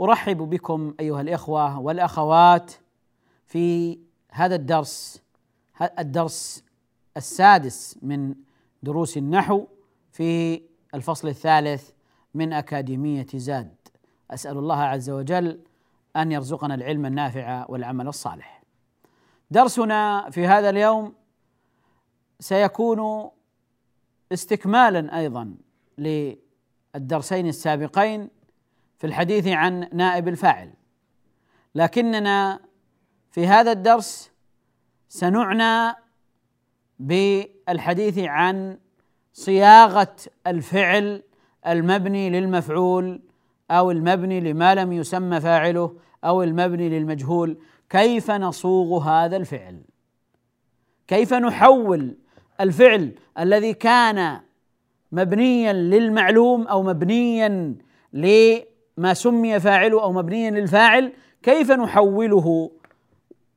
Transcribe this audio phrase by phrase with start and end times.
[0.00, 2.72] أرحب بكم أيها الإخوة والأخوات
[3.46, 3.98] في
[4.30, 5.22] هذا الدرس
[5.98, 6.64] الدرس
[7.16, 8.34] السادس من
[8.82, 9.66] دروس النحو
[10.12, 10.62] في
[10.94, 11.90] الفصل الثالث
[12.34, 13.74] من أكاديمية زاد.
[14.30, 15.60] أسأل الله عز وجل
[16.16, 18.62] أن يرزقنا العلم النافع والعمل الصالح.
[19.50, 21.14] درسنا في هذا اليوم
[22.40, 23.30] سيكون
[24.32, 25.54] استكمالا أيضا
[25.98, 28.28] للدرسين السابقين
[29.04, 30.70] في الحديث عن نائب الفاعل.
[31.74, 32.60] لكننا
[33.30, 34.32] في هذا الدرس
[35.08, 35.96] سنعنى
[36.98, 38.78] بالحديث عن
[39.32, 40.16] صياغة
[40.46, 41.22] الفعل
[41.66, 43.22] المبني للمفعول
[43.70, 47.58] أو المبني لما لم يسمى فاعله أو المبني للمجهول.
[47.90, 49.82] كيف نصوغ هذا الفعل؟
[51.06, 52.16] كيف نحول
[52.60, 54.40] الفعل الذي كان
[55.12, 57.76] مبنيا للمعلوم أو مبنيا
[58.98, 62.70] لما سمي فاعله أو مبنيا للفاعل كيف نحوله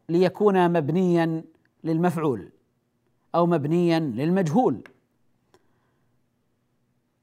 [0.09, 1.43] ليكون مبنيا
[1.83, 2.51] للمفعول
[3.35, 4.83] أو مبنيا للمجهول؟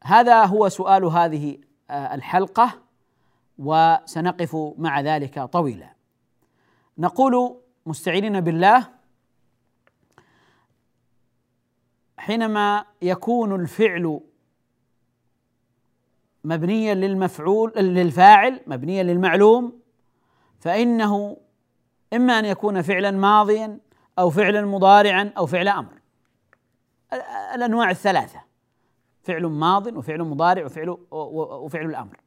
[0.04, 1.58] هذا هو سؤال هذه
[1.90, 2.82] الحلقة
[3.58, 5.94] وسنقف مع ذلك طويلا.
[6.98, 8.88] نقول مستعينين بالله
[12.18, 14.20] حينما يكون الفعل
[16.44, 19.80] مبنيا للمفعول للفاعل مبنيا للمعلوم
[20.60, 21.36] فإنه
[22.12, 23.78] إما أن يكون فعلا ماضيا
[24.18, 25.92] أو فعلا مضارعا أو فعل أمر.
[27.54, 28.40] الأنواع الثلاثة
[29.22, 32.20] فعل ماض وفعل مضارع وفعل وفعل الأمر.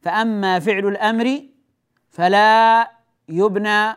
[0.00, 1.42] فأما فعل الأمر
[2.10, 2.90] فلا
[3.28, 3.96] يبنى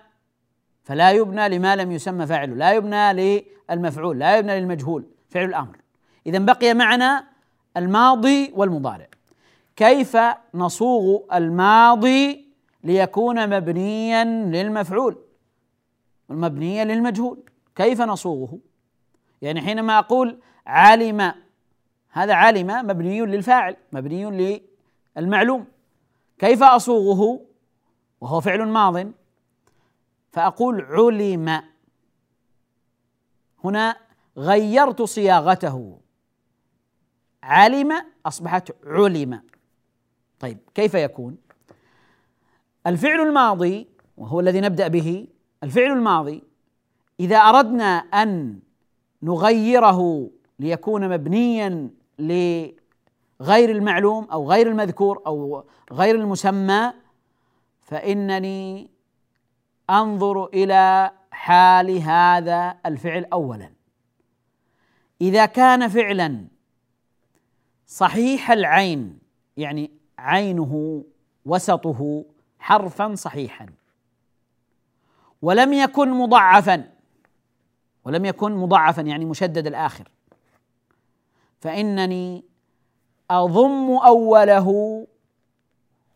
[0.84, 3.14] فلا يبنى لما لم يسمى فاعله لا يبنى
[3.70, 5.78] للمفعول لا يبنى للمجهول فعل الأمر.
[6.26, 7.28] اذا بقي معنا
[7.78, 9.09] الماضي والمضارع.
[9.80, 10.18] كيف
[10.54, 12.48] نصوغ الماضي
[12.84, 15.18] ليكون مبنيا للمفعول؟
[16.30, 17.44] مبنيا للمجهول.
[17.76, 18.60] كيف نصوغه؟
[19.42, 21.34] يعني حينما أقول علم
[22.10, 24.64] هذا علم مبني للفاعل مبني
[25.18, 25.66] للمعلوم.
[26.40, 27.42] كيف أصوغه؟
[28.22, 29.12] وهو فعل ماض.
[30.32, 31.62] فأقول علم.
[33.64, 33.98] هنا
[34.38, 36.00] غيرت صياغته.
[37.44, 39.49] علم أصبحت علم.
[40.40, 41.38] طيب كيف يكون؟
[42.88, 45.28] الفعل الماضي وهو الذي نبدأ به
[45.64, 46.44] الفعل الماضي
[47.20, 48.60] إذا أردنا أن
[49.24, 50.30] نغيره
[50.60, 51.90] ليكون مبنيا
[52.20, 56.94] لغير المعلوم أو غير المذكور أو غير المسمى
[57.82, 58.90] فإنني
[59.90, 63.72] أنظر إلى حال هذا الفعل اولا.
[65.22, 66.48] إذا كان فعلا
[67.86, 69.20] صحيح العين
[69.58, 71.04] يعني عينه
[71.46, 72.26] وسطه
[72.60, 73.66] حرفا صحيحا.
[75.42, 76.90] ولم يكن مضعفا
[78.06, 80.10] ولم يكن مضعفا يعني مشدد الآخر.
[81.60, 82.44] فإنني
[83.32, 85.08] أضم أوله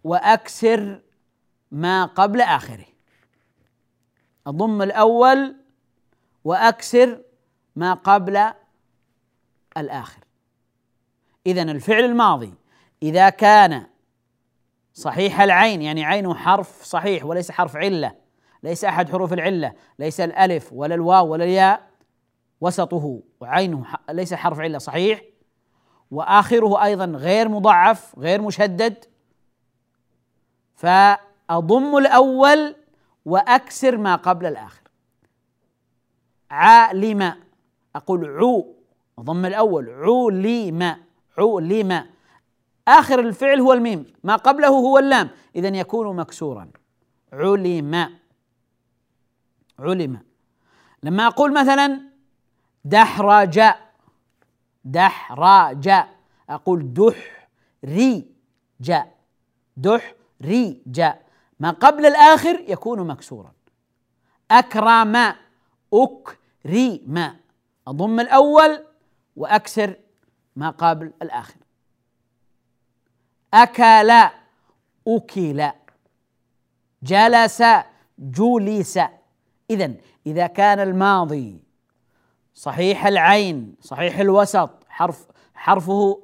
[0.03, 1.01] وأكسر
[1.71, 2.85] ما قبل آخره.
[4.47, 5.55] أضم الأول
[6.43, 7.21] وأكسر
[7.75, 8.53] ما قبل
[9.77, 10.23] الآخر.
[11.45, 12.53] إذا الفعل الماضي
[13.03, 13.85] إذا كان
[14.93, 18.15] صحيح العين يعني عينه حرف صحيح وليس حرف علة
[18.63, 21.89] ليس أحد حروف العلة ليس الألف ولا الواو ولا الياء
[22.61, 25.21] وسطه وعينه ليس حرف علة صحيح؟
[26.11, 29.05] وآخره أيضا غير مضعف غير مشدد.
[30.75, 32.75] فأضم الأول
[33.25, 34.81] وأكسر ما قبل الآخر.
[36.51, 37.33] عالم
[37.95, 38.73] أقول عو
[39.19, 40.97] ضم الأول علم
[41.37, 42.05] علم
[42.87, 44.05] آخر الفعل هو الميم.
[44.23, 45.29] ما قبله هو اللام.
[45.55, 46.71] اذا يكون مكسورا.
[47.33, 48.19] علم.
[49.79, 50.19] علم.
[51.03, 52.01] لما أقول مثلا
[52.85, 53.61] دحرج.
[54.83, 55.89] دحرج.
[56.49, 57.49] أقول دح
[57.85, 58.27] ري
[58.81, 59.15] جاء
[59.77, 61.25] دح ري جاء
[61.59, 63.51] ما قبل الآخر يكون مكسورا.
[64.51, 65.33] أكرم.
[65.93, 67.35] أكرم.
[67.87, 68.85] أضم الأول
[69.35, 69.95] وأكسر
[70.55, 71.62] ما قبل الآخر.
[73.53, 74.11] أكل
[75.07, 75.71] أكل.
[77.03, 77.63] جلس
[78.19, 78.99] جلس.
[79.69, 79.93] إذا
[80.27, 81.63] إذا كان الماضي
[82.53, 86.23] صحيح العين صحيح الوسط حرف حرفه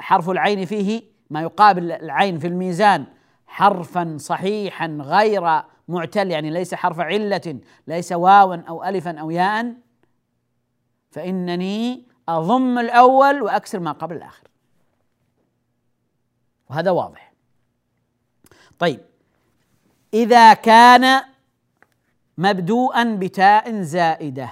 [0.00, 3.04] حرف العين فيه ما يقابل العين في الميزان.
[3.46, 9.74] حرفا صحيحا غير معتل يعني ليس حرف علة ليس واوا أو ألفا أو ياء.
[11.10, 14.48] فإنني أضم الأول وأكسر ما قبل الآخر.
[16.70, 17.32] وهذا واضح.
[18.78, 19.00] طيب.
[20.14, 21.24] إذا كان
[22.38, 24.50] مبدوءا بتاء زائدة.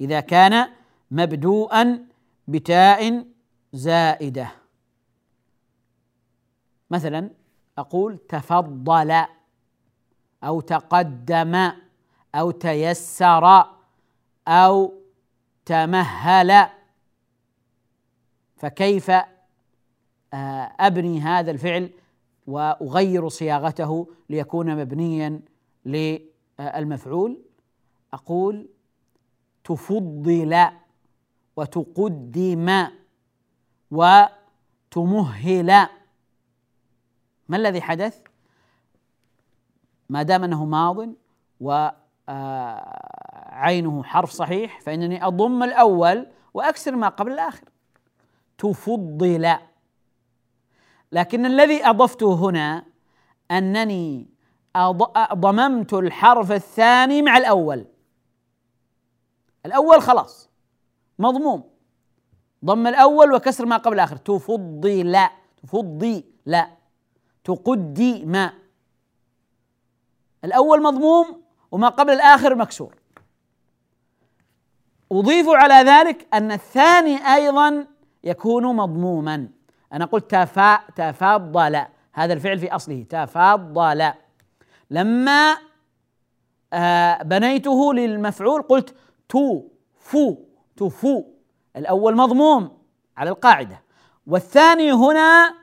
[0.00, 0.68] إذا كان
[1.10, 2.06] مبدوءا
[2.48, 3.26] بتاء
[3.72, 4.50] زائدة.
[6.90, 7.30] مثلا
[7.78, 9.26] أقول تفضل
[10.44, 11.72] أو تقدم
[12.34, 13.66] أو تيسر
[14.48, 15.02] أو
[15.64, 16.66] تمهل.
[18.56, 19.10] فكيف
[20.34, 21.90] آه، أبني هذا الفعل
[22.46, 25.40] وأغير صياغته ليكون مبنيا
[25.84, 27.38] للمفعول.
[28.12, 28.68] أقول
[29.64, 30.66] تفضل
[31.56, 32.86] وتقدم
[33.90, 35.66] وتمهل.
[37.48, 38.22] ما الذي حدث؟
[40.08, 41.08] ما دام أنه ماض
[41.60, 42.02] وعينه
[44.02, 47.68] حرف صحيح فإنني أضم الأول وأكسر ما قبل الآخر.
[48.58, 49.56] تفضل
[51.12, 52.84] لكن الذي اضفته هنا
[53.50, 54.30] أنني
[55.34, 57.86] ضممت الحرف الثاني مع الأول.
[59.66, 60.50] الأول خلاص.
[61.18, 61.70] مضموم.
[62.64, 64.16] ضم الأول وكسر ما قبل الآخر.
[64.16, 65.28] تفضل
[65.62, 66.70] تفضي لا.
[67.44, 68.52] تقدي ما.
[70.44, 72.94] الأول مضموم وما قبل الآخر مكسور.
[75.12, 77.86] أضيف على ذلك أن الثاني أيضا
[78.24, 79.48] يكون مضموما.
[79.92, 81.82] أنا قلت تفا تفضل.
[82.12, 83.02] هذا الفعل في أصله.
[83.02, 84.12] تفضل.
[84.90, 85.56] لما
[86.72, 88.94] آه بنيته للمفعول قلت
[89.28, 89.62] تو
[89.98, 90.36] فو
[90.76, 91.24] تفو
[91.76, 92.78] الأول مضموم
[93.16, 93.82] على القاعدة.
[94.26, 95.54] والثاني هنا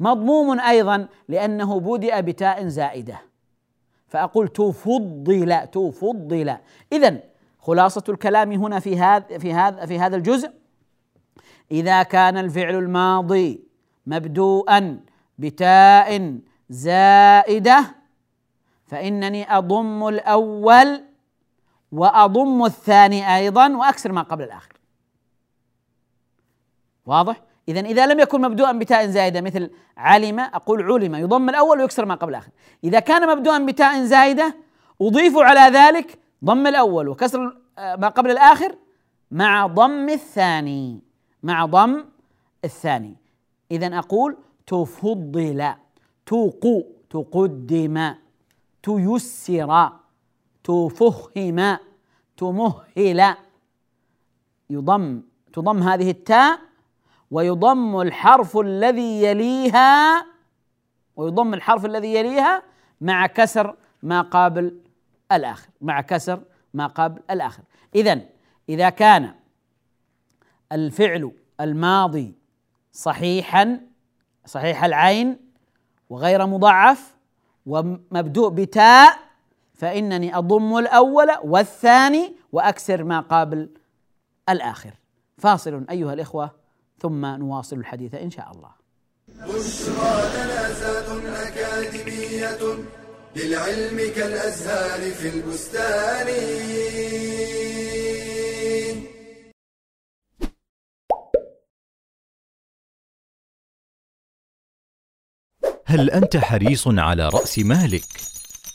[0.00, 3.20] مضموم أيضا لأنه بدأ بتاء زائدة.
[4.08, 6.56] فأقول تفضل تفضل.
[6.92, 7.20] إذا
[7.58, 10.59] خلاصة الكلام هنا في هذا في هذا في هذا الجزء.
[11.72, 13.64] إذا كان الفعل الماضي
[14.06, 15.00] مبدوءا
[15.38, 16.38] بتاء
[16.70, 17.94] زائدة
[18.86, 21.04] فإنني أضم الأول
[21.92, 24.72] وأضم الثاني أيضا وأكسر ما قبل الآخر.
[27.06, 32.04] واضح؟ إذا إذا لم يكن مبدوءا بتاء زائدة مثل علم أقول علم يضم الأول ويكسر
[32.04, 32.50] ما قبل الآخر.
[32.84, 34.56] إذا كان مبدوءا بتاء زائدة
[35.02, 38.76] أضيف على ذلك ضم الأول وكسر آه، ما قبل الآخر
[39.30, 41.09] مع ضم الثاني.
[41.42, 42.04] مع ضم
[42.64, 43.16] الثاني.
[43.70, 45.74] إذا أقول تفضل
[46.26, 48.14] توقو تقدم
[48.82, 49.90] تيسر
[50.64, 51.78] تفهم
[52.36, 53.34] تمهل.
[54.70, 56.58] يضم تضم هذه التاء
[57.30, 60.26] ويضم الحرف الذي يليها
[61.16, 62.62] ويضم الحرف الذي يليها
[63.00, 64.80] مع كسر ما قابل
[65.32, 66.42] الآخر مع كسر
[66.74, 67.62] ما قبل الآخر.
[67.94, 68.20] إذا
[68.68, 69.34] إذا كان
[70.72, 72.34] الفعل الماضي
[72.92, 73.80] صحيحا
[74.46, 75.36] صحيح العين
[76.10, 77.16] وغير مضعف
[77.66, 79.18] ومبدوء بتاء
[79.74, 83.68] فإنني أضم الأول والثاني وأكسر ما قابل
[84.48, 84.94] الآخر.
[85.38, 86.50] فاصل أيها الإخوة
[86.98, 88.70] ثم نواصل الحديث إن شاء الله.
[89.28, 92.58] بشرى لنا أكاديمية
[93.36, 96.28] للعلم كالأزهار في البستان.
[105.90, 108.04] هل أنت حريص على رأس مالك؟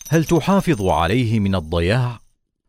[0.10, 2.19] هل تحافظ عليه من الضياع؟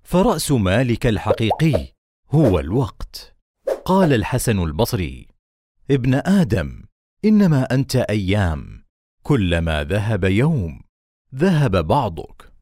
[0.02, 1.92] فرأس مالك الحقيقي
[2.30, 3.36] هو الوقت
[3.84, 5.26] قال الحسن البصري
[5.90, 6.82] ابن آدم
[7.24, 8.84] إنما أنت أيام
[9.22, 10.80] كلما ذهب يوم
[11.34, 12.52] ذهب بعضك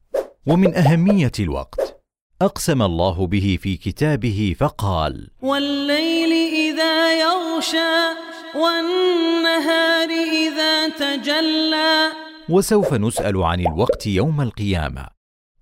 [0.47, 2.01] ومن أهمية الوقت
[2.41, 6.31] أقسم الله به في كتابه فقال والليل
[6.71, 12.11] إذا يغشى والنهار إذا تجلى.
[12.49, 15.07] وسوف نسأل عن الوقت يوم القيامة.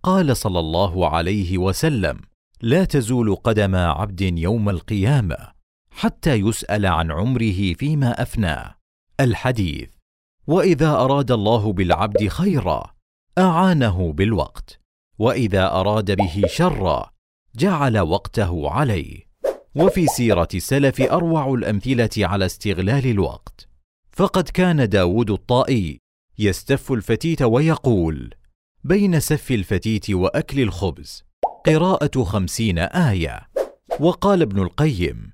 [0.03, 2.21] قال صلى الله عليه وسلم
[2.61, 5.37] لا تزول قدم عبد يوم القيامة
[5.91, 8.75] حتى يسأل عن عمره فيما افناه
[9.19, 9.89] الحديث
[10.47, 12.93] وإذا أراد الله بالعبد خيرا
[13.37, 14.79] أعانه بالوقت
[15.19, 17.11] وإذا أراد به شرا
[17.55, 19.32] جعل وقته عليه.
[19.75, 23.67] وفي سيرة السلف أروع الأمثلة على استغلال الوقت.
[24.11, 25.99] فقد كان داود الطائي
[26.39, 28.33] يستف الفتيت ويقول
[28.83, 31.23] بين سف الفتيت وأكل الخبز
[31.65, 33.49] قراءة خمسين آية.
[33.99, 35.31] وقال ابن القيم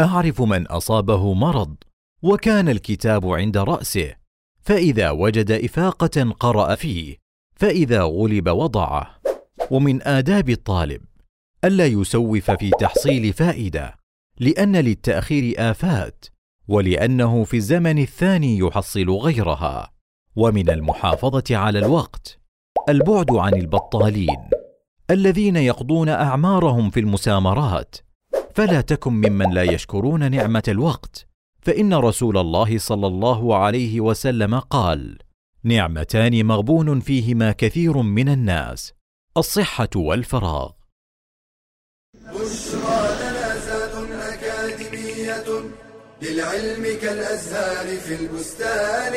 [0.00, 1.76] أعرف من أصابه مرض
[2.22, 4.14] وكان الكتاب عند رأسه
[4.62, 7.16] فإذا وجد إفاقة قرأ فيه
[7.56, 9.20] فإذا غلب وضعه.
[9.70, 11.09] ومن آداب الطالب
[11.64, 13.96] ألا يسوف في تحصيل فائدة
[14.38, 16.24] لأن للتأخير آفات
[16.68, 19.92] ولأنه في الزمن الثاني يحصل غيرها
[20.36, 22.38] ومن المحافظة على الوقت
[22.88, 24.36] البعد عن البطالين
[25.10, 27.96] الذين يقضون أعمارهم في المسامرات.
[28.54, 31.26] فلا تكن ممن لا يشكرون نعمة الوقت
[31.62, 35.18] فإن رسول الله صلى الله عليه وسلم قال:
[35.64, 38.92] نعمتان مغبون فيهما كثير من الناس
[39.36, 40.79] الصحة والفراغ.
[42.34, 45.70] بشرى لنا زاد أكاديمية
[46.22, 49.12] للعلم كالأزهار في البستان.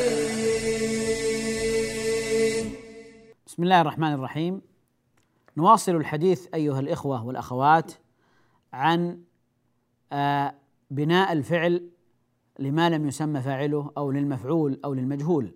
[3.48, 4.62] بسم الله الرحمن الرحيم.
[5.58, 7.92] نواصل الحديث أيها الإخوة والأخوات
[8.74, 9.20] عن
[10.12, 10.56] آه،
[10.92, 11.90] بناء الفعل
[12.60, 15.56] لما لم يسمى فاعله أو للمفعول أو للمجهول.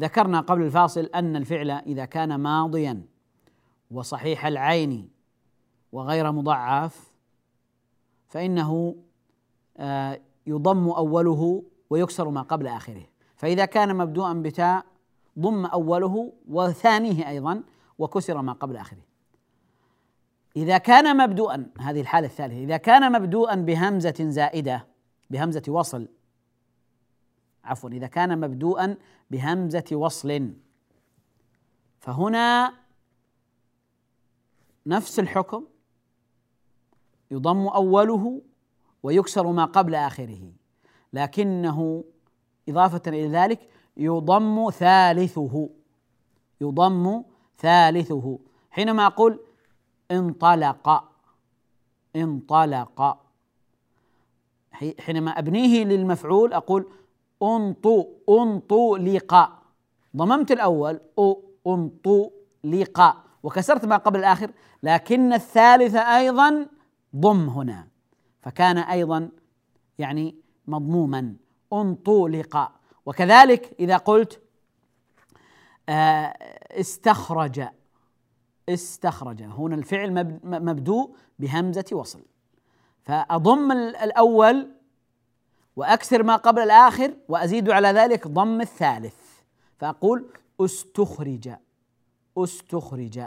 [0.00, 3.02] ذكرنا قبل الفاصل أن الفعل إذا كان ماضيا
[3.90, 5.15] وصحيح العين
[5.96, 7.12] وغير مضعف
[8.28, 8.96] فإنه
[9.76, 13.06] آه، يضم أوله ويكسر ما قبل آخره.
[13.36, 14.84] فإذا كان مبدوءا بتاء
[15.38, 17.62] ضم أوله وثانيه أيضا
[17.98, 19.02] وكسر ما قبل آخره.
[20.56, 24.86] إذا كان مبدوءا هذه الحالة الثالثة إذا كان مبدوءا بهمزة زائدة
[25.30, 26.08] بهمزة وصل
[27.64, 28.96] عفوا إذا كان مبدوءا
[29.30, 30.52] بهمزة وصل
[32.00, 32.72] فهنا
[34.86, 35.64] نفس الحكم
[37.30, 38.42] يضم أوله
[39.02, 40.52] ويكسر ما قبل آخره.
[41.12, 42.04] لكنه
[42.68, 45.68] إضافة إلى ذلك يضم ثالثه.
[46.60, 47.22] يضم
[47.58, 48.38] ثالثه.
[48.70, 49.40] حينما أقول
[50.10, 51.04] انطلق.
[52.16, 53.18] انطلق.
[54.98, 56.90] حينما أبنيه للمفعول أقول
[57.42, 59.48] انطو انطلق.
[60.16, 61.00] ضممت الأول
[61.66, 63.16] انطلق.
[63.42, 64.50] وكسرت ما قبل الآخر.
[64.82, 66.66] لكن الثالث أيضا
[67.16, 67.88] ضم هنا.
[68.42, 69.30] فكان أيضا
[69.98, 71.36] يعني مضموما.
[71.72, 72.72] انطلق.
[73.06, 74.42] وكذلك إذا قلت
[75.88, 76.36] آه،
[76.80, 77.62] استخرج.
[78.68, 79.42] استخرج.
[79.42, 82.22] هنا الفعل مبدوء بهمزة وصل.
[83.02, 84.72] فأضم الأول
[85.76, 89.14] واكسر ما قبل الآخر وأزيد على ذلك ضم الثالث.
[89.78, 91.50] فأقول استخرج.
[92.38, 93.26] استخرج.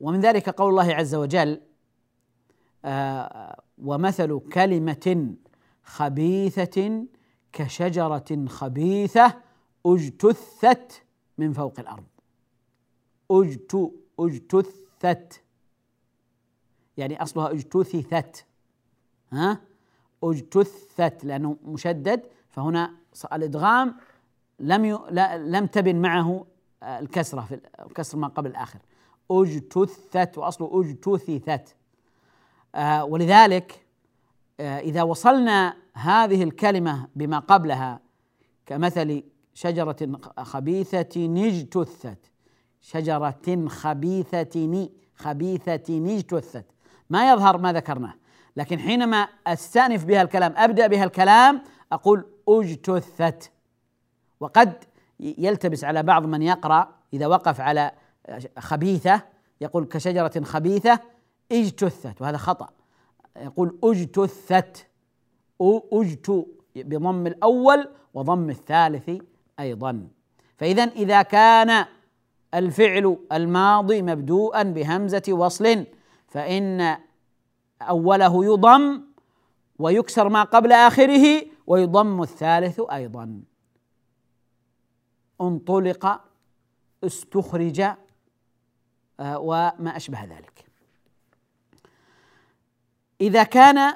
[0.00, 1.60] ومن ذلك قول الله عز وجل
[2.84, 5.34] آه، ومثل كلمة
[5.84, 7.06] خبيثة
[7.52, 9.34] كشجرة خبيثة
[9.86, 11.02] اجتثت
[11.38, 12.04] من فوق الأرض.
[13.30, 15.42] اجت اجتثت.
[16.96, 18.46] يعني أصلها اجتثثت.
[19.32, 19.60] ها؟
[20.24, 22.94] اجتثت لأنه مشدد فهنا
[23.32, 23.96] الإدغام
[24.60, 25.06] لم.
[25.36, 26.46] لم تبن معه
[26.82, 28.78] الكسرة في الكسر ما قبل الآخر.
[29.30, 31.76] أجتثت وأصله اجتثثت
[32.74, 33.86] آه ولذلك
[34.60, 38.00] آه إذا وصلنا هذه الكلمة بما قبلها
[38.66, 39.22] كمثل
[39.54, 42.30] شجرة خبيثة اجتثت.
[42.80, 46.64] شجرة خبيثة خبيثة اجتثت.
[47.10, 48.14] ما يظهر ما ذكرناه.
[48.56, 51.62] لكن حينما أستأنف بها الكلام أبدأ بها الكلام
[51.92, 53.52] أقول أجتثت.
[54.40, 54.84] وقد
[55.22, 57.90] يلتبس على بعض من يقرأ إذا وقف على
[58.58, 59.22] خبيثة
[59.60, 61.00] يقول كشجرة خبيثة
[61.52, 62.22] اجتثت.
[62.22, 62.68] وهذا خطأ.
[63.36, 64.86] يقول اجتثت.
[65.92, 69.10] اجت بضم الأول وضم الثالث
[69.60, 70.08] أيضا.
[70.56, 71.86] فإذا إذا كان
[72.54, 75.86] الفعل الماضي مبدوءا بهمزة وصل
[76.28, 76.96] فإن
[77.82, 79.02] أوله يضم
[79.78, 83.42] ويكسر ما قبل آخره ويضم الثالث أيضا.
[85.42, 86.20] انطلق
[87.04, 87.80] استخرج
[89.20, 90.64] آه، وما أشبه ذلك.
[93.20, 93.94] إذا كان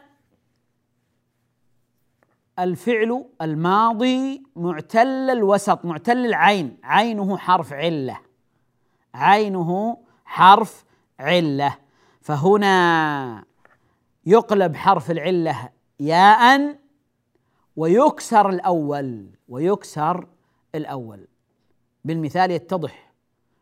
[2.58, 8.20] الفعل الماضي معتل الوسط معتل العين عينه حرف علة
[9.14, 10.84] عينه حرف
[11.20, 11.78] علة
[12.20, 13.44] فهنا
[14.26, 16.76] يقلب حرف العلة ياء
[17.76, 20.26] ويكسر الأول ويكسر
[20.74, 21.26] الأول.
[22.06, 23.12] بالمثال يتضح.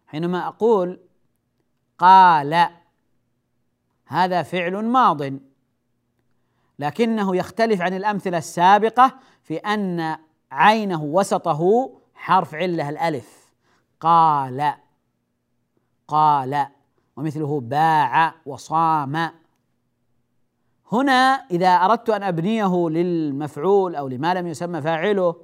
[0.07, 1.01] حينما أقول
[1.99, 2.69] قال
[4.07, 5.23] هذا فعل ماض.
[6.79, 10.17] لكنه يختلف عن الأمثلة السابقة في أن
[10.51, 13.53] عينه وسطه حرف علة الألف.
[14.01, 14.75] قال
[16.09, 16.67] قال
[17.17, 19.31] ومثله باع وصام.
[20.93, 25.37] هنا إذا أردت أن أبنيه للمفعول أو لما لم يسمى فاعله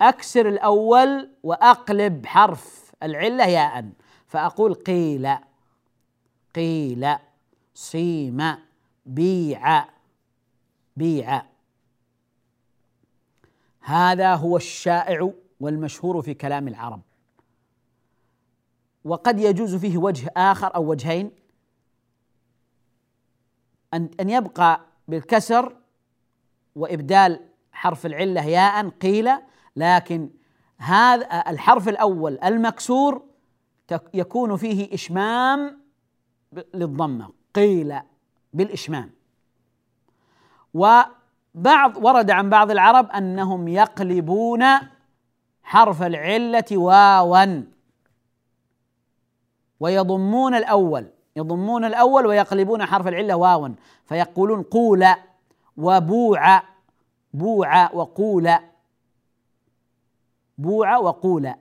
[0.00, 2.86] أكسر الأول وأقلب حرف.
[3.02, 3.90] العلة ياء
[4.26, 5.28] فأقول قيل
[6.54, 7.16] قيل
[7.74, 8.56] صيم
[9.06, 9.84] بيع
[10.96, 11.42] بيع.
[13.80, 17.00] هذا هو الشائع والمشهور في كلام العرب.
[19.04, 21.30] وقد يجوز فيه وجه آخر أو وجهين.
[23.94, 25.76] أن أن يبقى بالكسر
[26.76, 27.40] وإبدال
[27.72, 29.30] حرف العلة ياء قيل
[29.76, 30.30] لكن
[30.78, 33.22] هذا الحرف الأول المكسور
[34.14, 35.80] يكون فيه إشمام
[36.74, 38.00] للضمة قيل
[38.52, 39.10] بالإشمام.
[40.74, 44.64] وبعض ورد عن بعض العرب أنهم يقلبون
[45.62, 47.62] حرف العلة واوا.
[49.80, 51.06] ويضمون الأول
[51.36, 53.68] يضمون الأول ويقلبون حرف العلة واوا
[54.04, 55.06] فيقولون قول
[55.76, 56.62] وبوع
[57.34, 58.50] بوع وقول
[60.58, 61.54] بوع وقول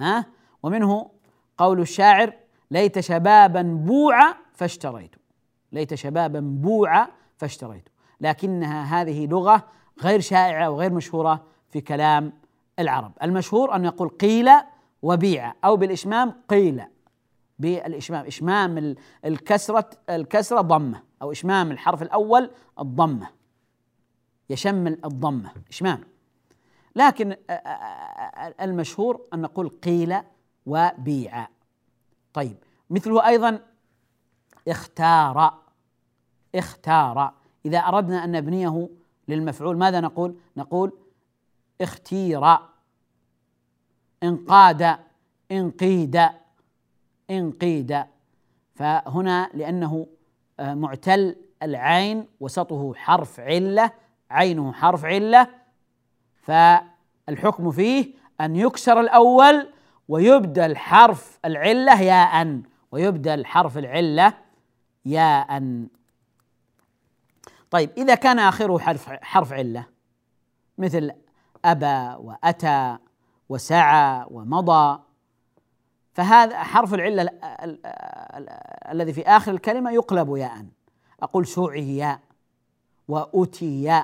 [0.00, 0.26] ها؟
[0.62, 1.10] ومنه
[1.58, 2.32] قول الشاعر
[2.70, 5.16] ليت شبابا بوع فاشتريت.
[5.72, 7.90] ليت شبابا بوعا فاشتريته
[8.20, 9.68] لكنها هذه لغة
[10.02, 12.32] غير شائعة وغير مشهورة في كلام
[12.78, 13.12] العرب.
[13.22, 14.50] المشهور أن يقول قيل
[15.02, 16.82] وبيع أو بالإشمام قيل.
[17.58, 18.94] بالإشمام إشمام
[19.24, 23.28] الكسرة الكسرة ضمة أو إشمام الحرف الأول الضمة.
[24.50, 26.04] يشمل الضمة إشمام.
[26.98, 27.36] لكن
[28.60, 30.16] المشهور أن نقول قيل
[30.66, 31.48] وبيع.
[32.32, 32.56] طيب
[32.90, 33.60] مثله أيضا
[34.68, 35.58] اختار
[36.54, 37.32] اختار.
[37.66, 38.88] إذا أردنا أن نبنيه
[39.28, 40.92] للمفعول ماذا نقول؟ نقول
[41.80, 42.58] اختير
[44.22, 44.98] انقاد
[45.52, 46.28] انقيد
[47.30, 48.04] انقيد.
[48.74, 50.06] فهنا لأنه
[50.60, 53.92] آه، معتل العين وسطه حرف علة
[54.30, 55.48] عينه حرف علة
[57.28, 59.68] فالحكم فيه أن يكسر الأول
[60.08, 62.60] ويبدل حرف العلة ياء
[62.92, 64.34] ويبدل حرف العلة
[65.04, 65.86] ياء
[67.70, 69.86] طيب إذا كان آخره حرف حرف علة
[70.78, 71.10] مثل
[71.64, 72.98] أبى وأتى
[73.48, 75.00] وسعى ومضى
[76.12, 77.30] فهذا حرف العلة
[78.92, 80.66] الذي في آخر الكلمة يقلب ياء
[81.22, 82.18] أقول سعي
[83.08, 84.02] وأتي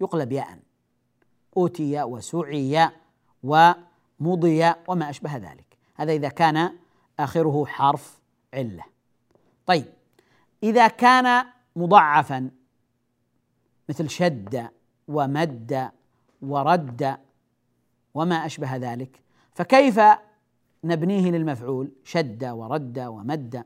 [0.00, 0.58] يقلب ياء
[1.56, 2.90] أتي وسعي
[3.42, 5.78] ومضي وما أشبه ذلك.
[5.94, 6.76] هذا إذا كان
[7.18, 8.20] آخره حرف
[8.54, 8.84] علة.
[9.66, 9.86] طيب
[10.62, 12.50] إذا كان مضعفا
[13.88, 14.68] مثل شد
[15.08, 15.90] ومد
[16.42, 17.18] ورد
[18.14, 19.20] وما أشبه ذلك
[19.54, 20.00] فكيف
[20.84, 23.64] نبنيه للمفعول شد ورد ومد؟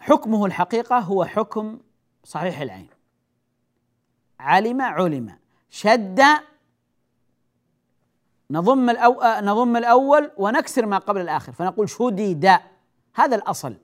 [0.00, 1.78] حكمه الحقيقة هو حكم
[2.24, 2.88] صحيح العين.
[4.40, 5.38] علم علم.
[5.70, 6.20] شد
[8.50, 9.20] نضم الأو...
[9.40, 12.58] نضم الأول ونكسر ما قبل الآخر فنقول شدد.
[13.14, 13.76] هذا الأصل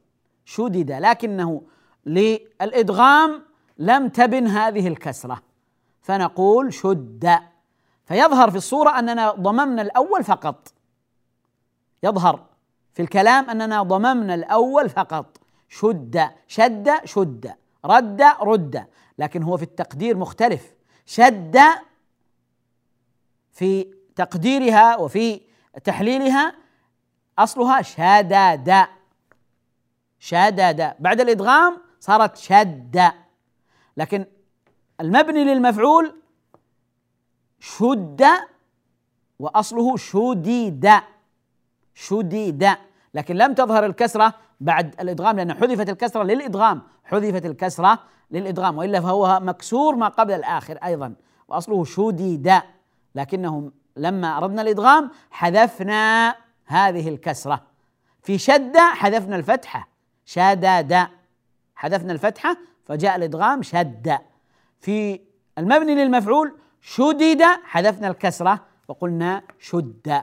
[0.44, 0.92] شدد.
[0.92, 1.62] لكنه
[2.06, 3.42] للإدغام
[3.78, 5.42] لم تبن هذه الكسرة
[6.02, 7.38] فنقول شد.
[8.04, 10.72] فيظهر في الصورة أننا ضممنا الأول فقط.
[12.02, 12.46] يظهر
[12.92, 15.38] في الكلام أننا ضممنا الأول فقط.
[15.68, 16.20] شد.
[16.46, 17.54] شد شد.
[17.84, 18.86] رد رد.
[19.18, 20.74] لكن هو في التقدير مختلف.
[21.06, 21.58] شد
[23.52, 25.40] في تقديرها وفي
[25.84, 26.54] تحليلها
[27.38, 28.86] أصلها شدد
[30.18, 33.12] شدد بعد الإدغام صارت شد.
[33.96, 34.26] لكن
[35.00, 36.14] المبني للمفعول
[37.60, 38.26] شد
[39.38, 40.90] وأصله شديد.
[41.94, 42.68] شديد.
[43.14, 46.82] لكن لم تظهر الكسرة بعد الإدغام لأن حذفت الكسرة للإدغام.
[47.04, 47.98] حذفت الكسرة
[48.30, 51.14] للإدغام وإلا فهو مكسور ما قبل الآخر أيضا
[51.48, 52.52] وأصله شديد.
[53.14, 56.34] لكنه لما أردنا الإدغام حذفنا
[56.66, 57.62] هذه الكسرة.
[58.22, 59.88] في شد حذفنا الفتحة
[60.24, 61.08] شدد
[61.74, 64.18] حذفنا الفتحة فجاء الإدغام شد.
[64.80, 65.20] في
[65.58, 70.22] المبني للمفعول شدد حذفنا الكسرة وقلنا شد.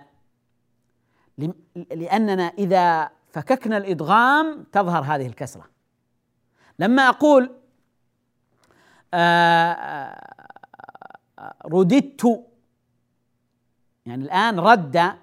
[1.92, 5.66] لأننا إذا فككنا الإدغام تظهر هذه الكسرة.
[6.80, 7.56] لما أقول
[9.14, 9.72] آه،
[11.40, 12.46] آه، رددت
[14.06, 15.14] يعني الآن رد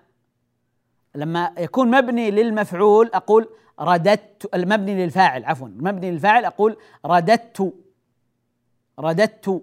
[1.15, 3.49] لما يكون مبني للمفعول أقول
[3.81, 7.75] رددت المبني للفاعل عفوا المبني للفاعل أقول رددت
[8.99, 9.63] رددت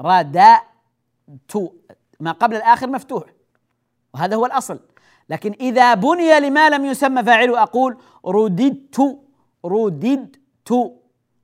[0.00, 0.66] رددت
[2.20, 3.24] ما قبل الآخر مفتوح.
[4.14, 4.80] وهذا هو الأصل.
[5.30, 9.18] لكن إذا بني لما لم يسمى فاعله أقول رددت
[9.64, 10.40] رددت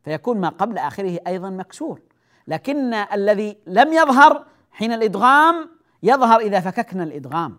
[0.04, 2.00] فيكون ما قبل آخره أيضا مكسور.
[2.48, 5.68] لكن الذي لم يظهر حين الإدغام
[6.02, 7.58] يظهر إذا فككنا الإدغام.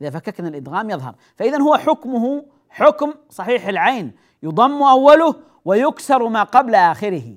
[0.00, 1.14] إذا فككنا الإدغام يظهر.
[1.36, 4.12] فاذا هو حكمه حكم صحيح العين.
[4.42, 7.36] يضم أوله ويكسر ما قبل آخره.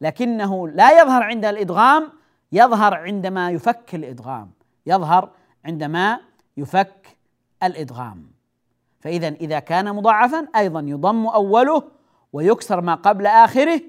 [0.00, 2.12] لكنه لا يظهر عند الإدغام
[2.52, 4.50] يظهر عندما يفك الإدغام.
[4.86, 5.30] يظهر
[5.64, 6.27] عندما
[6.58, 7.16] يفك
[7.62, 8.30] الإدغام.
[9.00, 11.82] فاذا إذا كان مضاعفا أيضا يضم أوله
[12.32, 13.80] ويكسر ما قبل آخره.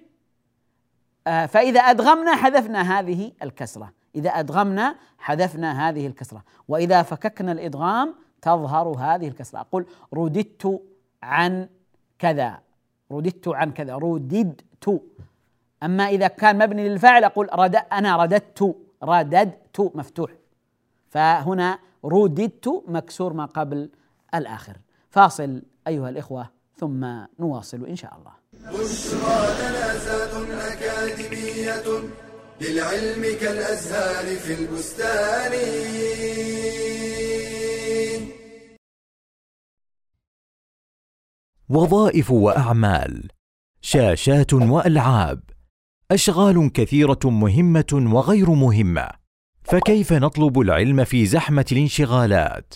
[1.27, 3.91] آه، فإذا أدغمنا حذفنا هذه الكسرة.
[4.15, 6.43] إذا أدغمنا حذفنا هذه الكسرة.
[6.67, 9.59] وإذا فككنا الإدغام تظهر هذه الكسرة.
[9.59, 10.81] أقول رددت
[11.23, 11.69] عن
[12.19, 12.59] كذا.
[13.11, 13.95] رددت عن كذا.
[13.95, 15.01] رددت
[15.83, 18.75] أما إذا كان مبني للفاعل أقول رد أنا رددت.
[19.03, 19.91] رددت.
[19.95, 20.31] مفتوح.
[21.09, 23.89] فهنا رددت مكسور ما قبل
[24.35, 24.77] الآخر.
[25.09, 27.05] فاصل أيها الإخوة ثم
[27.39, 28.33] نواصل إن شاء الله.
[28.53, 29.93] بشرى لنا
[30.73, 32.09] أكاديمية
[32.61, 35.53] للعلم كالأزهار في البستان.
[41.69, 43.31] وظائف وأعمال
[43.81, 45.41] شاشات وألعاب
[46.11, 49.09] أشغال كثيرة مهمة وغير مهمة.
[49.71, 52.73] فكيف نطلب العلم في زحمة الانشغالات؟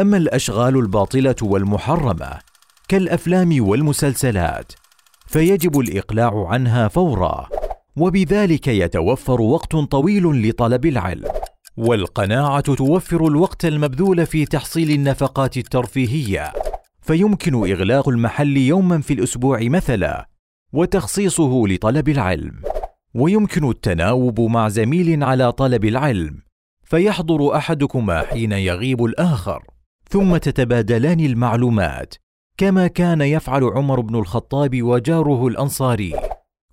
[0.00, 2.38] أما الأشغال الباطلة والمحرمة
[2.88, 4.72] كالأفلام والمسلسلات
[5.26, 7.48] فيجب الإقلاع عنها فورا
[7.96, 11.28] وبذلك يتوفر وقت طويل لطلب العلم
[11.76, 16.52] والقناعة توفر الوقت المبذول في تحصيل النفقات الترفيهية
[17.00, 20.28] فيمكن إغلاق المحل يوما في الأسبوع مثلا
[20.72, 22.62] وتخصيصه لطلب العلم.
[23.14, 26.42] ويمكن التناوب مع زميل على طلب العلم
[26.84, 29.64] فيحضر أحدكما حين يغيب الآخر
[30.10, 32.14] ثم تتبادلان المعلومات
[32.58, 36.14] كما كان يفعل عمر بن الخطاب وجاره الأنصاري.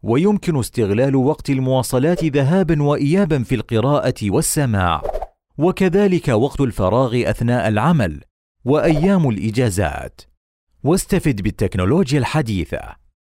[0.03, 5.01] ويمكن استغلال وقت المواصلات ذهابا وايابا في القراءة والسماع.
[5.57, 8.23] وكذلك وقت الفراغ أثناء العمل
[8.65, 10.21] وأيام الإجازات.
[10.83, 12.81] واستفد بالتكنولوجيا الحديثة.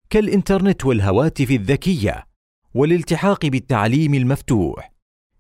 [0.10, 2.33] كالإنترنت والهواتف الذكية.
[2.76, 4.94] والالتحاق بالتعليم المفتوح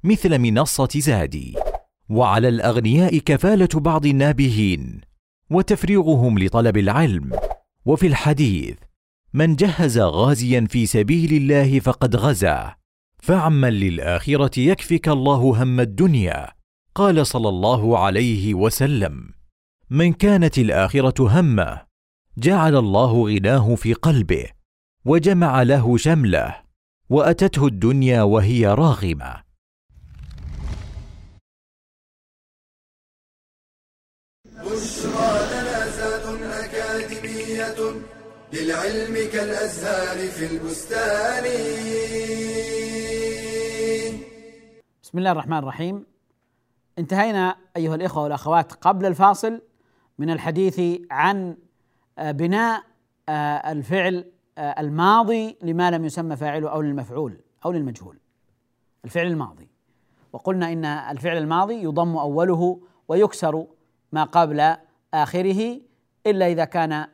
[0.03, 1.55] مثل منصة زادي.
[2.09, 5.01] وعلى الأغنياء كفالة بعض النابهين
[5.49, 7.31] وتفريغهم لطلب العلم.
[7.85, 8.77] وفي الحديث
[9.33, 12.75] من جهز غازيا في سبيل الله فقد غزا
[13.19, 16.49] فعمل للآخرة يكفك الله هم الدنيا.
[16.95, 19.29] قال صلى الله عليه وسلم.
[19.89, 21.81] من كانت الآخرة همة
[22.37, 24.45] جعل الله غناه في قلبه
[25.05, 26.62] وجمع له شمله
[27.13, 29.43] وأتته الدنيا وهي راغمة.
[34.45, 38.01] بشرى لنا أكاديمية
[38.53, 41.43] للعلم كالأزهار في البستان.
[45.03, 46.05] بسم الله الرحمن الرحيم.
[46.99, 49.61] انتهينا أيها الإخوة والأخوات قبل الفاصل
[50.19, 51.57] من الحديث عن
[52.17, 52.83] آه، بناء
[53.29, 58.17] آه، الفعل الماضي لما لم يسمى فاعله أو للمفعول أو للمجهول.
[59.05, 59.67] الفعل الماضي.
[60.33, 63.65] وقلنا إن الفعل الماضي يضم أوله ويكسر
[64.11, 64.75] ما قبل
[65.13, 65.81] آخره
[66.27, 67.07] إلا إذا كان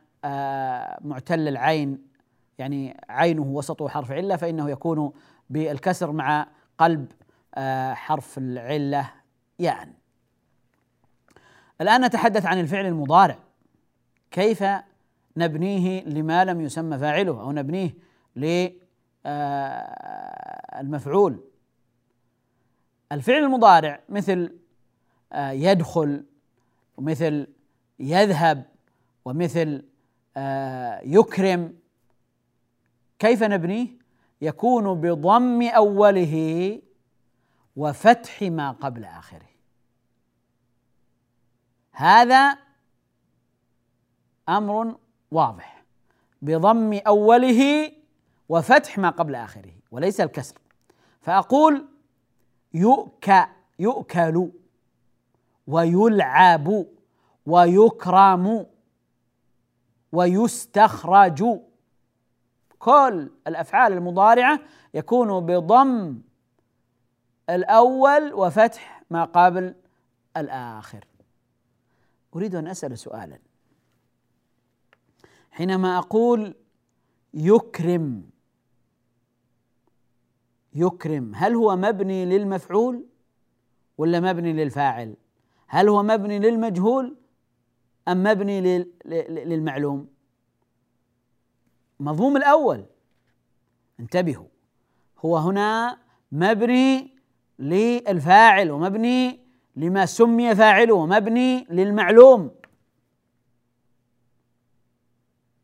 [1.09, 2.09] معتل العين
[2.57, 5.11] يعني عينه وسطه حرف علة فإنه يكون
[5.49, 6.47] بالكسر مع
[6.77, 7.11] قلب
[7.93, 9.11] حرف العلة
[9.59, 9.93] يعني
[11.81, 13.37] الآن نتحدث عن الفعل المضارع.
[14.31, 14.63] كيف
[15.37, 17.95] نبنيه لما لم يسمى فاعله أو نبنيه
[18.35, 18.75] للمفعول
[21.33, 21.39] آه،
[23.15, 24.55] الفعل المضارع مثل
[25.33, 26.25] آه، يدخل
[26.97, 27.47] ومثل
[27.99, 28.65] يذهب
[29.25, 29.85] ومثل
[30.37, 31.75] آه، يكرم.
[33.19, 33.87] كيف نبنيه؟
[34.41, 36.81] يكون بضم أوله
[37.75, 39.49] وفتح ما قبل آخره.
[41.91, 42.57] هذا
[44.49, 44.97] أمر
[45.31, 45.83] واضح.
[46.41, 47.91] بضم أوله
[48.49, 50.55] وفتح ما قبل آخره وليس الكسر.
[51.21, 51.85] فأقول
[52.73, 53.45] يؤكى
[53.79, 54.49] يؤكل
[55.67, 56.85] ويلعب
[57.45, 58.65] ويكرم
[60.11, 61.43] ويستخرج.
[62.79, 64.59] كل الأفعال المضارعة
[64.93, 66.21] يكون بضم
[67.49, 69.75] الأول وفتح ما قبل
[70.37, 71.05] الآخر.
[72.35, 73.39] أريد أن أسأل سؤالا.
[75.59, 76.55] حينما أقول
[77.33, 78.23] يكرم
[80.73, 83.05] يكرم هل هو مبني للمفعول
[83.97, 85.15] ولا مبني للفاعل؟
[85.67, 87.15] هل هو مبني للمجهول
[88.07, 88.85] أم مبني
[89.45, 90.07] للمعلوم؟
[91.99, 92.85] مضموم الأول.
[93.99, 94.47] انتبهوا
[95.25, 95.97] هو هنا
[96.31, 97.15] مبني
[97.59, 99.39] للفاعل ومبني
[99.75, 102.58] لما سمي فاعله ومبني للمعلوم.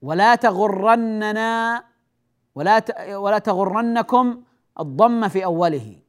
[0.01, 1.83] ولا تغرننا
[2.55, 2.83] ولا
[3.17, 4.43] ولا تغرنكم
[4.79, 5.99] الضم في أوله.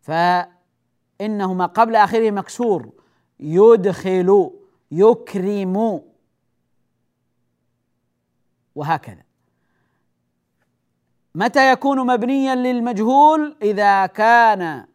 [0.00, 2.92] فانه ما قبل آخره مكسور.
[3.40, 4.50] يدخل
[4.90, 6.02] يكرم.
[8.74, 9.22] وهكذا.
[11.34, 14.86] متى يكون مبنيا للمجهول؟ إذا كان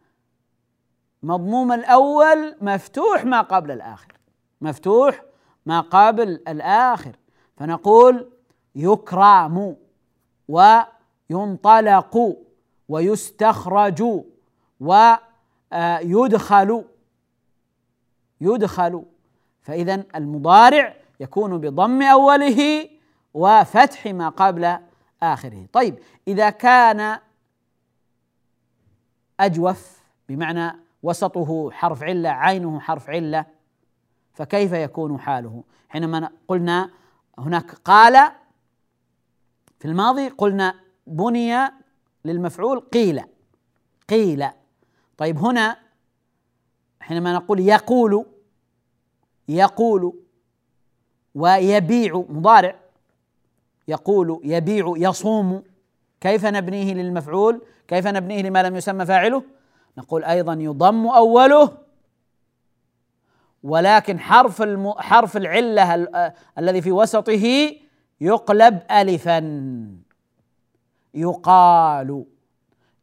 [1.22, 4.12] مضموم الأول مفتوح ما قبل الآخر.
[4.60, 5.22] مفتوح
[5.66, 7.16] ما قبل الآخر.
[7.56, 8.30] فنقول
[8.74, 9.76] يكرم
[10.48, 12.36] وينطلق
[12.88, 14.04] ويستخرج
[14.80, 16.84] ويدخل
[18.40, 19.04] يدخل
[19.62, 22.88] فإذا المضارع يكون بضم أوله
[23.34, 24.78] وفتح ما قبل
[25.22, 25.66] آخره.
[25.72, 27.18] طيب إذا كان
[29.40, 33.46] أجوف بمعنى وسطه حرف علة عينه حرف علة
[34.32, 36.90] فكيف يكون حاله؟ حينما قلنا
[37.38, 38.32] هناك قال
[39.78, 40.74] في الماضي قلنا
[41.06, 41.70] بني
[42.24, 43.24] للمفعول قيل
[44.08, 44.48] قيل.
[45.16, 45.76] طيب هنا
[47.00, 48.26] حينما نقول يقول
[49.48, 50.14] يقول
[51.34, 52.80] ويبيع مضارع.
[53.88, 55.62] يقول يبيع يصوم.
[56.20, 59.42] كيف نبنيه للمفعول؟ كيف نبنيه لما لم يسمى فاعله؟
[59.98, 61.83] نقول أيضا يضم أوله
[63.64, 64.92] ولكن حرف الم...
[64.92, 66.32] حرف العلة ال...
[66.58, 67.72] الذي في وسطه
[68.20, 69.40] يقلب الفا.
[71.14, 72.24] يقال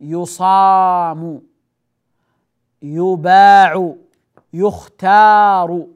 [0.01, 1.41] يصام
[2.81, 3.95] يباع
[4.53, 5.87] يختار.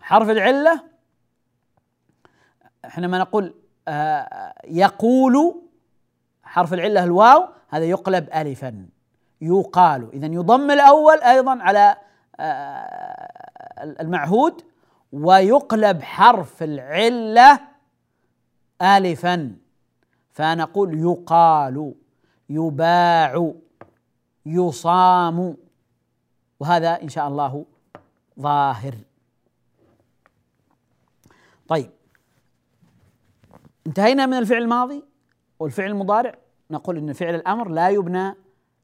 [0.00, 0.82] حرف العلة
[2.84, 3.54] حينما نقول
[3.88, 5.62] آه، يقول
[6.42, 8.86] حرف العلة الواو هذا يقلب الفا.
[9.40, 11.96] يقال اذا يضم الأول أيضا على
[14.00, 14.62] المعهود
[15.12, 17.60] ويقلب حرف العلة
[18.82, 19.56] الفا.
[20.30, 21.94] فنقول يقال
[22.50, 23.52] يباع
[24.46, 25.56] يصام.
[26.60, 27.64] وهذا إن شاء الله
[28.40, 28.94] ظاهر.
[31.68, 31.90] طيب
[33.86, 35.04] انتهينا من الفعل الماضي
[35.58, 36.34] والفعل المضارع.
[36.70, 38.34] نقول إن فعل الأمر لا يبنى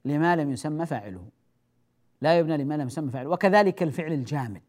[0.05, 1.25] لما لم يسمى فاعله.
[2.21, 4.63] لا يبنى لما لم يسمى فاعله وكذلك الفعل الجامد.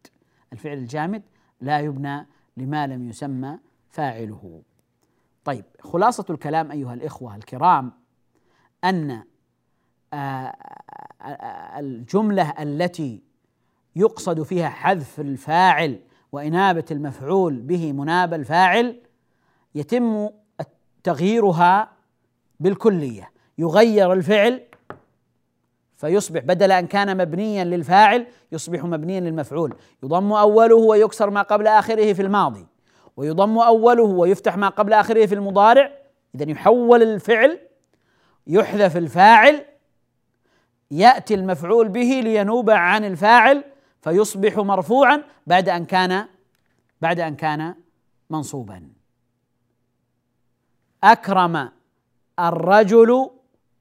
[0.52, 1.22] الفعل الجامد
[1.60, 3.58] لا يبنى لما لم يسمى
[3.88, 4.62] فاعله.
[5.44, 7.92] طيب خلاصة الكلام أيها الإخوة الكرام
[8.84, 9.22] أن
[10.12, 10.54] آه،
[11.78, 13.22] الجملة التي
[13.96, 16.00] يقصد فيها حذف الفاعل
[16.32, 19.00] وإنابة المفعول به مناب الفاعل
[19.74, 20.28] يتم
[21.02, 21.92] تغييرها
[22.60, 23.30] بالكلية.
[23.58, 24.67] يغير الفعل
[25.98, 29.74] فيصبح بدل أن كان مبنيا للفاعل يصبح مبنيا للمفعول.
[30.02, 32.66] يضم أوله ويكسر ما قبل آخره في الماضي.
[33.16, 35.92] ويضم أوله ويفتح ما قبل آخره في المضارع.
[36.34, 37.58] اذا يحول الفعل
[38.46, 39.64] يحذف الفاعل
[40.90, 43.64] يأتي المفعول به لينوب عن الفاعل
[44.00, 46.26] فيصبح مرفوعا بعد أن كان
[47.00, 47.74] بعد أن كان
[48.30, 48.88] منصوبا.
[51.04, 51.68] أكرم
[52.38, 53.30] الرجل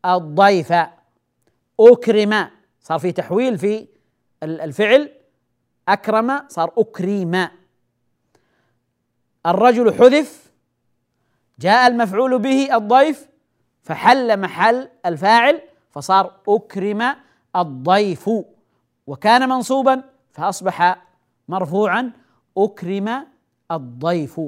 [0.05, 0.73] الضيف.
[1.79, 2.49] أكرم.
[2.81, 3.87] صار في تحويل في
[4.43, 5.13] الفعل.
[5.87, 7.49] أكرم صار اكرم
[9.45, 10.51] الرجل حذف
[11.59, 13.27] جاء المفعول به الضيف
[13.83, 15.61] فحل محل الفاعل
[15.91, 17.15] فصار أكرم
[17.55, 18.29] الضيف.
[19.07, 21.05] وكان منصوبا فأصبح
[21.47, 22.11] مرفوعا
[22.57, 23.27] أكرم
[23.71, 24.41] الضيف.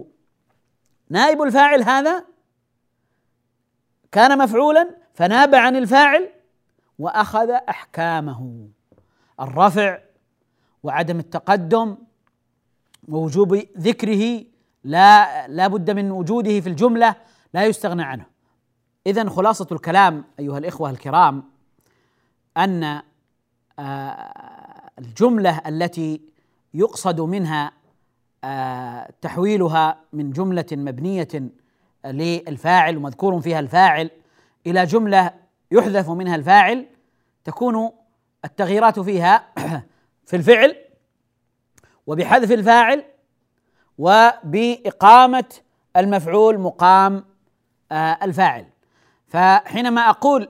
[1.10, 2.26] نائب الفاعل هذا
[4.12, 6.30] كان مفعولا فناب عن الفاعل
[7.00, 8.68] وأخذ أحكامه.
[9.40, 10.00] الرفع
[10.84, 11.98] وعدم التقدم
[13.08, 14.44] ووجوب ذكره
[14.84, 17.16] لا لا بد من وجوده في الجملة
[17.54, 18.26] لا يستغنى عنه.
[19.08, 21.44] اذا خلاصة الكلام أيها الإخوة الكرام
[22.58, 23.02] أن
[23.80, 26.22] آه، الجملة التي
[26.74, 27.72] يقصد منها
[28.44, 31.28] آه، تحويلها من جملة مبنية
[32.06, 34.10] للفاعل ومذكور فيها الفاعل
[34.68, 35.34] إلى جملة
[35.72, 36.86] يحذف منها الفاعل
[37.44, 37.92] تكون
[38.46, 39.44] التغييرات فيها
[40.28, 40.76] في الفعل
[42.08, 43.04] وبحذف الفاعل
[43.98, 45.46] وبإقامة
[45.98, 47.26] المفعول مقام
[47.92, 48.66] آه، الفاعل.
[49.28, 50.50] فحينما أقول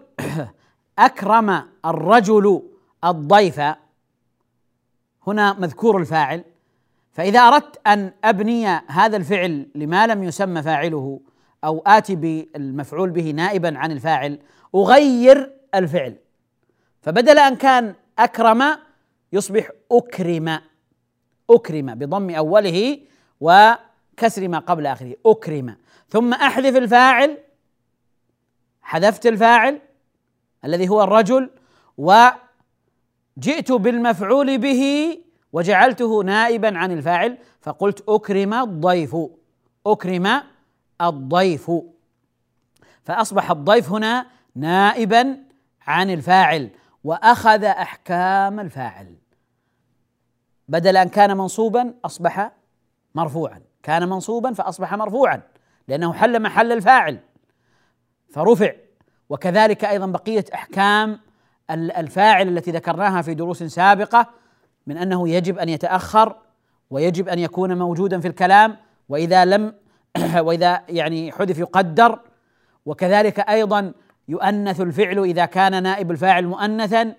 [1.00, 2.64] أكرم الرجل
[3.04, 3.62] الضيف
[5.28, 6.44] هنا مذكور الفاعل.
[7.12, 11.20] فإذا أردت أن أبني هذا الفعل لما لم يسمى فاعله
[11.64, 14.40] أو آتي بالمفعول به نائبا عن الفاعل
[14.76, 16.16] أغير الفعل.
[17.02, 18.64] فبدل أن كان أكرم
[19.34, 20.60] يصبح أكرم.
[21.50, 23.00] أكرم بضم أوله
[23.42, 25.16] وكسر ما قبل آخره.
[25.26, 25.76] أكرم.
[26.10, 27.38] ثم أحذف الفاعل.
[28.82, 29.82] حذفت الفاعل
[30.66, 31.50] الذي هو الرجل
[31.98, 35.18] وجئت بالمفعول به
[35.54, 39.16] وجعلته نائبا عن الفاعل فقلت أكرم الضيف.
[39.88, 40.42] أكرم
[41.02, 41.72] الضيف.
[43.04, 45.38] فأصبح الضيف هنا نائبا
[45.88, 46.70] عن الفاعل
[47.04, 49.16] وأخذ أحكام الفاعل.
[50.68, 52.52] بدل أن كان منصوبا أصبح
[53.16, 53.62] مرفوعا.
[53.84, 55.42] كان منصوبا فأصبح مرفوعا
[55.88, 57.20] لأنه حل محل الفاعل.
[58.30, 58.72] فرفع.
[59.30, 61.20] وكذلك أيضا بقية أحكام
[61.72, 64.28] الفاعل التي ذكرناها في دروس سابقة
[64.88, 66.36] من أنه يجب أن يتأخر
[66.90, 68.78] ويجب أن يكون موجودا في الكلام
[69.10, 69.74] وإذا لم
[70.46, 72.20] وإذا يعني حذف يقدر.
[72.86, 73.94] وكذلك أيضا
[74.30, 77.16] يؤنث الفعل إذا كان نائب الفاعل مؤنثا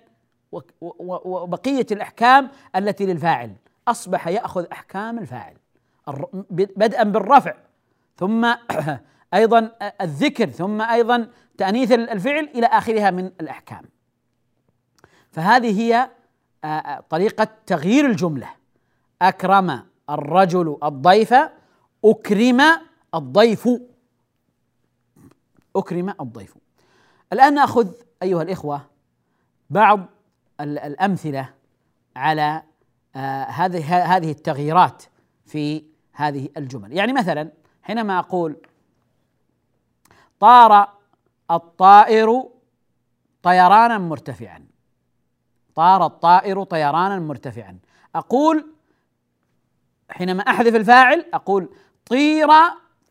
[1.01, 3.55] وبقية الأحكام التي للفاعل.
[3.87, 5.55] أصبح يأخذ أحكام الفاعل.
[6.49, 7.55] بدءا بالرفع.
[8.17, 8.53] ثم
[9.33, 9.71] أيضا
[10.01, 13.81] الذكر ثم أيضا تأنيث الفعل إلى آخرها من الأحكام.
[15.31, 16.09] فهذه هي
[17.09, 18.49] طريقة تغيير الجملة.
[19.21, 21.35] أكرم الرجل الضيف
[22.05, 22.61] أكرم
[23.15, 23.69] الضيف.
[25.75, 26.55] أكرم الضيف.
[27.33, 27.87] الآن نأخذ
[28.23, 28.81] أيها الإخوة
[29.69, 30.05] بعض
[30.61, 31.49] الأمثلة
[32.15, 32.63] على
[33.15, 35.03] آه، هذه هذه التغييرات
[35.45, 36.93] في هذه الجمل.
[36.93, 37.51] يعني مثلا
[37.83, 38.57] حينما أقول
[40.39, 40.87] طار
[41.51, 42.43] الطائر
[43.43, 44.65] طيرانا مرتفعا
[45.75, 47.79] طار الطائر طيرانا مرتفعا
[48.15, 48.65] أقول
[50.09, 51.69] حينما أحذف الفاعل أقول
[52.05, 52.49] طير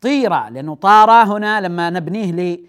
[0.01, 2.59] طير لأنه طار هنا لما نبنيه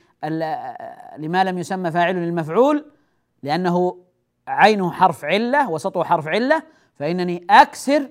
[1.19, 2.85] لما لم يسمى فاعل للمفعول
[3.43, 3.99] لأنه
[4.49, 6.63] عينه حرف علة وسطه حرف علة
[6.95, 8.09] فإنني أكسر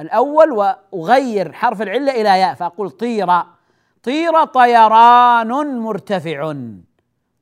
[0.00, 3.28] الأول وأغير حرف العلة إلى ياء فأقول طير
[4.02, 6.54] طير طيران مرتفع.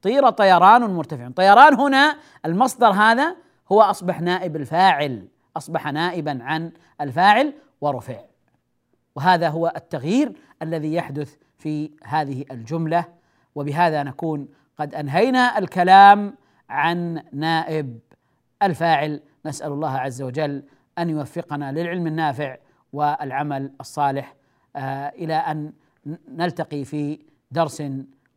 [0.02, 1.30] طير طيران مرتفع.
[1.36, 3.36] طيران هنا المصدر هذا
[3.72, 8.20] هو أصبح نائب الفاعل أصبح نائبا عن الفاعل ورفع.
[9.16, 13.04] وهذا هو التغيير الذي يحدث في هذه الجملة
[13.58, 16.34] وبهذا نكون قد أنهينا الكلام
[16.68, 17.98] عن نائب
[18.62, 19.20] الفاعل.
[19.46, 20.62] نسأل الله عز وجل
[20.98, 22.56] أن يوفقنا للعلم النافع
[22.92, 24.34] والعمل الصالح.
[24.76, 25.72] آه إلى أن
[26.28, 27.18] نلتقي في
[27.50, 27.82] درس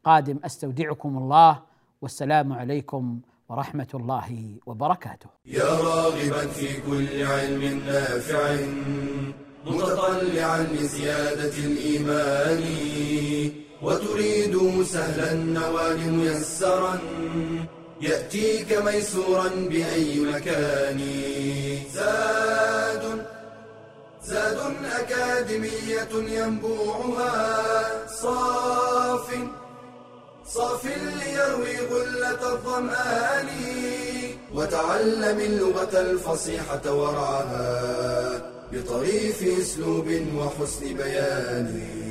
[0.03, 0.39] قادم.
[0.45, 1.59] أستودعكم الله.
[2.01, 5.29] والسلام عليكم ورحمة الله وبركاته.
[5.45, 8.55] يا راغبا في كل علم نافع
[9.65, 12.63] متطلعا لزيادة الإيمان.
[13.81, 16.99] وتريد سهلا النوال ميسرا
[18.01, 20.99] يأتيك ميسورا بأي مكان.
[21.93, 23.25] زاد
[24.23, 24.59] زاد
[24.99, 28.07] أكاديمية ينبوعها.
[28.07, 29.27] صاف
[30.47, 33.49] صاف ليروي غلة الظمآن
[34.55, 42.10] وتعلم اللغة الفصيحة ورعاها بطريف أسلوب وحسن بيان.